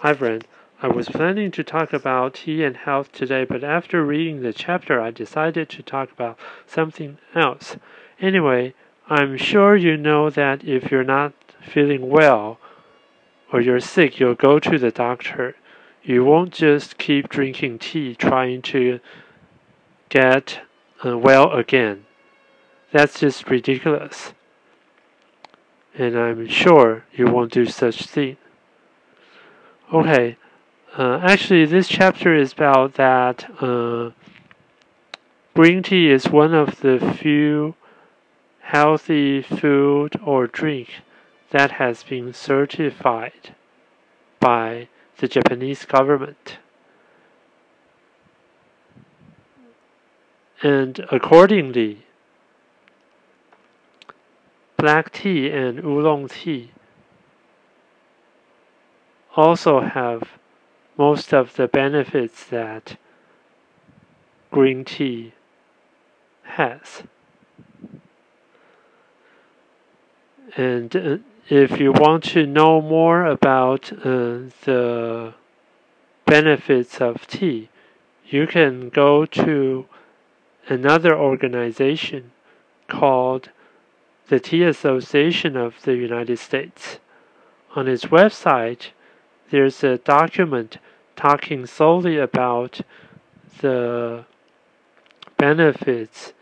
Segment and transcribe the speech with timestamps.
[0.00, 0.46] Friend.
[0.80, 4.98] I was planning to talk about tea and health today, but after reading the chapter,
[4.98, 7.76] I decided to talk about something else.
[8.18, 8.72] Anyway,
[9.10, 12.58] I'm sure you know that if you're not feeling well
[13.52, 15.54] or you're sick, you'll go to the doctor.
[16.02, 19.00] You won't just keep drinking tea trying to
[20.08, 20.60] get
[21.04, 22.06] uh, well again.
[22.90, 24.32] That's just ridiculous.
[25.94, 28.38] And I'm sure you won't do such thing.
[29.92, 30.36] Okay,
[30.96, 34.10] uh, actually, this chapter is about that uh,
[35.52, 37.74] green tea is one of the few
[38.60, 41.00] healthy food or drink
[41.50, 43.56] that has been certified
[44.38, 44.86] by
[45.18, 46.58] the Japanese government.
[50.62, 52.06] And accordingly,
[54.76, 56.70] black tea and oolong tea
[59.36, 60.38] also have
[60.96, 62.96] most of the benefits that
[64.50, 65.32] green tea
[66.42, 67.02] has.
[70.56, 71.16] And uh,
[71.48, 75.34] if you want to know more about uh, the
[76.26, 77.68] benefits of tea,
[78.26, 79.86] you can go to
[80.68, 82.32] another organization
[82.88, 83.50] called
[84.28, 86.98] the Tea Association of the United States.
[87.74, 88.90] On its website,
[89.50, 90.78] there's a document
[91.16, 92.80] talking solely about
[93.60, 94.24] the
[95.36, 96.32] benefits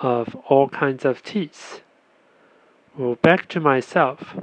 [0.00, 1.80] of all kinds of teas.
[2.96, 4.36] Well, back to myself.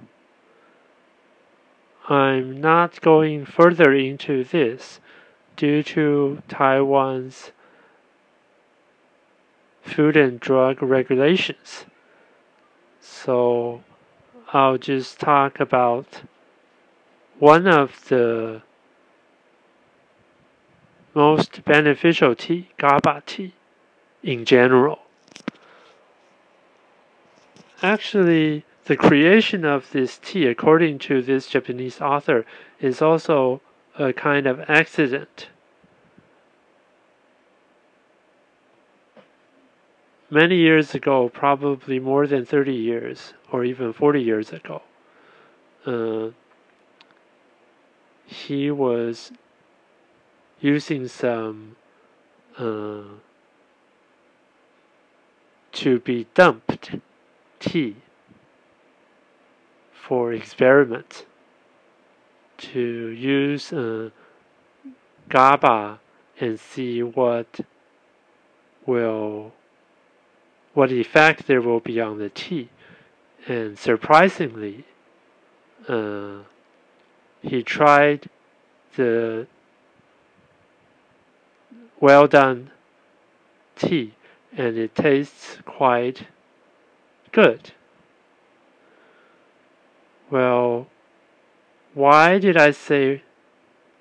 [2.09, 4.99] I'm not going further into this
[5.55, 7.51] due to Taiwan's
[9.81, 11.85] food and drug regulations.
[12.99, 13.83] So
[14.51, 16.23] I'll just talk about
[17.39, 18.61] one of the
[21.13, 23.53] most beneficial tea, GABA tea,
[24.23, 24.99] in general.
[27.81, 32.45] Actually, the creation of this tea, according to this Japanese author,
[32.79, 33.61] is also
[33.97, 35.47] a kind of accident.
[40.33, 44.81] many years ago, probably more than 30 years or even 40 years ago,
[45.85, 46.29] uh,
[48.25, 49.31] he was
[50.59, 51.75] using some
[52.57, 53.03] uh,
[55.71, 56.95] to be dumped
[57.59, 57.95] tea
[59.91, 61.25] for experiment
[62.57, 64.09] to use uh,
[65.29, 65.99] GABA
[66.39, 67.59] and see what
[68.85, 69.53] will
[70.73, 72.69] what effect there will be on the tea.
[73.47, 74.85] And surprisingly,
[75.87, 76.39] uh,
[77.43, 78.29] he tried
[78.95, 79.45] the
[81.99, 82.71] well done
[83.75, 84.13] tea
[84.55, 86.27] and it tastes quite
[87.31, 87.71] good.
[90.29, 90.87] Well,
[91.93, 93.23] why did I say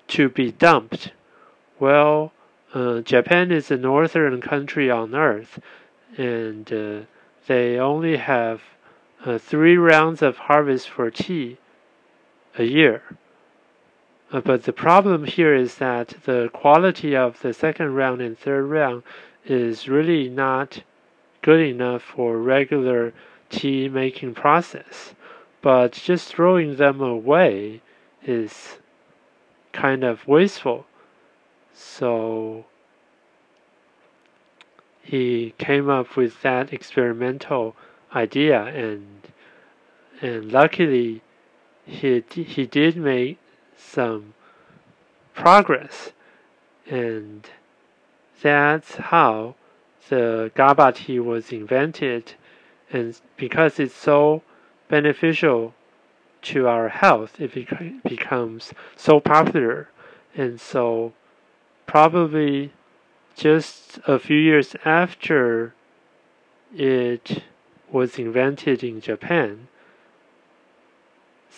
[0.07, 1.11] to be dumped?
[1.79, 2.31] Well,
[2.73, 5.59] uh, Japan is a northern country on earth,
[6.17, 7.01] and uh,
[7.47, 8.61] they only have
[9.25, 11.57] uh, three rounds of harvest for tea
[12.57, 13.03] a year.
[14.33, 18.63] Uh, but the problem here is that the quality of the second round and third
[18.63, 19.03] round
[19.45, 20.81] is really not
[21.43, 23.13] good enough for regular
[23.51, 25.13] tea making process.
[25.61, 27.81] But just throwing them away
[28.25, 28.79] is
[29.71, 30.87] kind of wasteful.
[31.75, 32.65] So
[35.03, 37.75] he came up with that experimental
[38.15, 39.21] idea and
[40.21, 41.21] and luckily
[41.85, 43.37] he he did make
[43.77, 44.33] some
[45.33, 46.11] progress.
[46.89, 47.47] And
[48.41, 49.55] that's how
[50.09, 52.33] the GABA tea was invented.
[52.91, 54.43] And because it's so
[54.89, 55.73] beneficial
[56.43, 57.53] to our health it
[58.03, 59.89] becomes so popular.
[60.35, 61.13] And so
[61.85, 62.73] probably
[63.35, 65.73] just a few years after
[66.75, 67.43] it
[67.91, 69.67] was invented in Japan,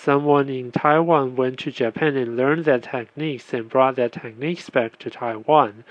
[0.05, 4.99] someone in Taiwan went to Japan and learned that techniques and brought that techniques back
[4.99, 5.83] to Taiwan.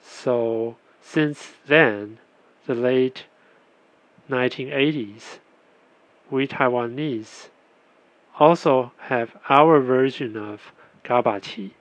[0.00, 2.18] So since then,
[2.66, 3.24] the late
[4.30, 5.38] 1980s,
[6.30, 7.48] we Taiwanese
[8.38, 10.72] also have our version of
[11.02, 11.74] GABA tea.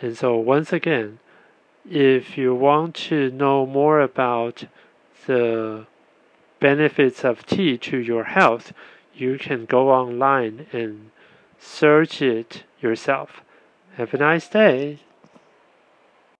[0.00, 1.20] And so once again,
[1.88, 4.64] if you want to know more about
[5.26, 5.86] the
[6.60, 8.72] benefits of tea to your health,
[9.14, 11.10] you can go online and
[11.58, 13.42] search it yourself.
[13.96, 15.00] Have a nice day.